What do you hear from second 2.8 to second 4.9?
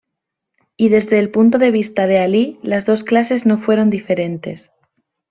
dos clases no fueron diferentes.